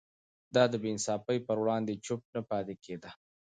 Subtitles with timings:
[0.53, 3.09] ده د بې انصافي پر وړاندې چوپ نه پاتې کېده.